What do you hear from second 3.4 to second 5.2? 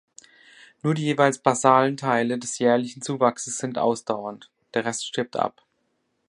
sind ausdauernd, der Rest